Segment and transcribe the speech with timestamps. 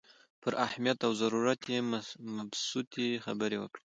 [0.41, 1.79] پر اهمیت او ضرورت یې
[2.37, 3.83] مبسوطې خبرې وکړې.